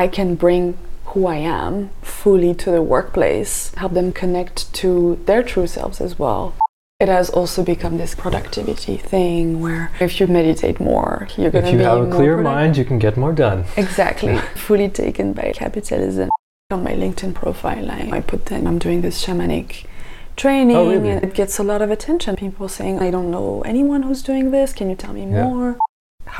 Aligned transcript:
I 0.00 0.08
can 0.08 0.34
bring 0.34 0.78
who 1.10 1.26
I 1.26 1.36
am 1.36 1.90
fully 2.00 2.54
to 2.54 2.70
the 2.70 2.80
workplace, 2.80 3.74
help 3.74 3.92
them 3.92 4.12
connect 4.12 4.72
to 4.80 5.20
their 5.26 5.42
true 5.42 5.66
selves 5.66 6.00
as 6.00 6.18
well. 6.18 6.54
It 6.98 7.08
has 7.08 7.28
also 7.28 7.62
become 7.62 7.98
this 7.98 8.14
productivity 8.14 8.96
thing 8.96 9.60
where 9.60 9.90
if 10.00 10.18
you 10.18 10.26
meditate 10.26 10.80
more, 10.80 11.28
you're 11.36 11.50
going 11.50 11.66
to 11.66 11.70
be 11.72 11.76
If 11.76 11.80
you 11.82 11.86
have 11.86 12.08
a 12.08 12.10
clear 12.16 12.36
productive. 12.36 12.44
mind, 12.44 12.76
you 12.78 12.86
can 12.86 12.98
get 12.98 13.18
more 13.18 13.34
done. 13.34 13.64
Exactly. 13.76 14.38
Fully 14.66 14.88
taken 14.88 15.34
by 15.34 15.52
capitalism. 15.54 16.30
On 16.70 16.82
my 16.82 16.92
LinkedIn 16.92 17.34
profile, 17.34 17.90
I, 17.90 18.00
I 18.18 18.20
put 18.22 18.46
that 18.46 18.66
I'm 18.66 18.78
doing 18.78 19.02
this 19.02 19.22
shamanic 19.22 19.84
training 20.36 20.76
Oh, 20.76 20.88
really? 20.90 21.10
and 21.10 21.22
it 21.24 21.34
gets 21.34 21.58
a 21.58 21.62
lot 21.62 21.82
of 21.82 21.90
attention. 21.90 22.36
People 22.36 22.68
saying, 22.70 23.00
I 23.00 23.10
don't 23.10 23.30
know 23.30 23.60
anyone 23.66 24.02
who's 24.04 24.22
doing 24.22 24.50
this. 24.50 24.72
Can 24.72 24.88
you 24.88 24.96
tell 24.96 25.12
me 25.12 25.22
Yeah. 25.22 25.44
more? 25.48 25.78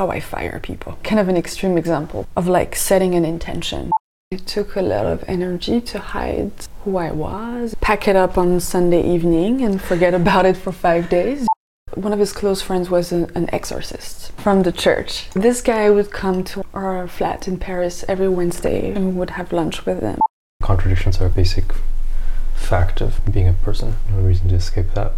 How 0.00 0.08
I 0.08 0.18
fire 0.18 0.58
people. 0.62 0.98
Kind 1.04 1.20
of 1.20 1.28
an 1.28 1.36
extreme 1.36 1.76
example 1.76 2.26
of 2.34 2.48
like 2.48 2.74
setting 2.74 3.14
an 3.14 3.26
intention. 3.26 3.90
It 4.30 4.46
took 4.46 4.74
a 4.74 4.80
lot 4.80 5.04
of 5.04 5.22
energy 5.28 5.78
to 5.82 5.98
hide 5.98 6.52
who 6.84 6.96
I 6.96 7.10
was, 7.10 7.76
pack 7.82 8.08
it 8.08 8.16
up 8.16 8.38
on 8.38 8.60
Sunday 8.60 9.02
evening 9.06 9.60
and 9.60 9.78
forget 9.78 10.14
about 10.14 10.46
it 10.46 10.56
for 10.56 10.72
five 10.72 11.10
days. 11.10 11.46
One 11.92 12.14
of 12.14 12.18
his 12.18 12.32
close 12.32 12.62
friends 12.62 12.88
was 12.88 13.12
an, 13.12 13.30
an 13.34 13.52
exorcist 13.52 14.32
from 14.38 14.62
the 14.62 14.72
church. 14.72 15.28
This 15.34 15.60
guy 15.60 15.90
would 15.90 16.10
come 16.10 16.44
to 16.44 16.64
our 16.72 17.06
flat 17.06 17.46
in 17.46 17.58
Paris 17.58 18.02
every 18.08 18.30
Wednesday 18.30 18.92
and 18.92 19.04
we 19.08 19.12
would 19.12 19.36
have 19.38 19.52
lunch 19.52 19.84
with 19.84 20.00
him. 20.00 20.18
Contradictions 20.62 21.20
are 21.20 21.26
a 21.26 21.28
basic 21.28 21.74
fact 22.54 23.02
of 23.02 23.20
being 23.30 23.48
a 23.48 23.52
person. 23.52 23.96
No 24.10 24.22
reason 24.22 24.48
to 24.48 24.54
escape 24.54 24.94
that. 24.94 25.12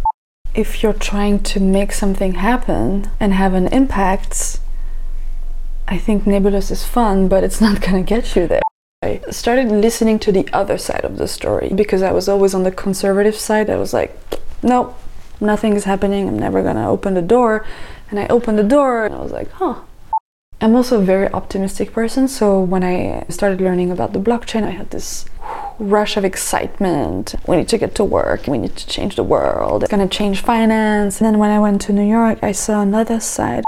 If 0.53 0.83
you're 0.83 0.93
trying 0.93 1.41
to 1.43 1.61
make 1.61 1.93
something 1.93 2.33
happen 2.33 3.09
and 3.19 3.33
have 3.33 3.53
an 3.53 3.67
impact, 3.69 4.59
I 5.87 5.97
think 5.97 6.25
Nebulous 6.25 6.71
is 6.71 6.83
fun, 6.85 7.27
but 7.27 7.43
it's 7.43 7.61
not 7.61 7.81
gonna 7.81 8.03
get 8.03 8.35
you 8.35 8.47
there. 8.47 8.61
I 9.03 9.19
started 9.31 9.69
listening 9.69 10.17
to 10.19 10.31
the 10.31 10.47
other 10.53 10.77
side 10.77 11.03
of 11.03 11.17
the 11.17 11.27
story 11.27 11.71
because 11.75 12.01
I 12.01 12.11
was 12.11 12.29
always 12.29 12.53
on 12.53 12.63
the 12.63 12.71
conservative 12.71 13.35
side. 13.35 13.69
I 13.69 13.75
was 13.75 13.93
like, 13.93 14.17
nope, 14.61 14.97
nothing 15.41 15.73
is 15.75 15.83
happening. 15.83 16.27
I'm 16.27 16.39
never 16.39 16.63
gonna 16.63 16.89
open 16.89 17.13
the 17.13 17.21
door. 17.21 17.65
And 18.09 18.19
I 18.19 18.27
opened 18.27 18.57
the 18.57 18.63
door 18.63 19.05
and 19.05 19.13
I 19.13 19.19
was 19.19 19.31
like, 19.31 19.51
huh. 19.51 19.81
I'm 20.61 20.75
also 20.75 21.01
a 21.01 21.03
very 21.03 21.27
optimistic 21.33 21.91
person, 21.91 22.29
so 22.29 22.61
when 22.61 22.85
I 22.85 23.25
started 23.27 23.59
learning 23.59 23.91
about 23.91 24.13
the 24.13 24.19
blockchain, 24.19 24.63
I 24.63 24.69
had 24.69 24.91
this 24.91 25.25
rush 25.77 26.15
of 26.15 26.23
excitement. 26.23 27.35
We 27.45 27.57
need 27.57 27.67
to 27.67 27.77
get 27.77 27.95
to 27.95 28.05
work, 28.05 28.47
we 28.47 28.57
need 28.57 28.77
to 28.77 28.87
change 28.87 29.17
the 29.17 29.23
world, 29.23 29.83
it's 29.83 29.91
gonna 29.91 30.07
change 30.07 30.39
finance. 30.39 31.19
And 31.19 31.27
then 31.27 31.37
when 31.37 31.51
I 31.51 31.59
went 31.59 31.81
to 31.81 31.91
New 31.91 32.07
York, 32.07 32.39
I 32.41 32.53
saw 32.53 32.81
another 32.81 33.19
side. 33.19 33.63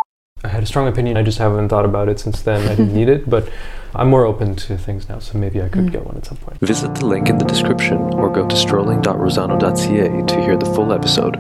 I 0.45 0.47
had 0.49 0.63
a 0.63 0.65
strong 0.65 0.87
opinion. 0.87 1.17
I 1.17 1.23
just 1.23 1.37
haven't 1.39 1.69
thought 1.69 1.85
about 1.85 2.07
it 2.09 2.19
since 2.19 2.41
then. 2.41 2.61
I 2.67 2.75
didn't 2.75 2.93
need 2.93 3.09
it, 3.09 3.29
but 3.35 3.49
I'm 3.95 4.09
more 4.09 4.25
open 4.25 4.55
to 4.55 4.77
things 4.77 5.07
now, 5.09 5.19
so 5.19 5.37
maybe 5.37 5.61
I 5.61 5.69
could 5.69 5.85
Mm. 5.87 5.91
get 5.91 6.05
one 6.05 6.17
at 6.17 6.25
some 6.25 6.37
point. 6.37 6.59
Visit 6.59 6.95
the 6.95 7.05
link 7.05 7.29
in 7.29 7.37
the 7.37 7.45
description 7.45 7.97
or 7.97 8.29
go 8.29 8.47
to 8.47 8.55
strolling.rosano.ca 8.55 10.25
to 10.25 10.41
hear 10.41 10.57
the 10.57 10.65
full 10.65 10.91
episode. 10.93 11.35